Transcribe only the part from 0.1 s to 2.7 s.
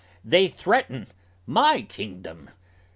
They threaten my kingdom!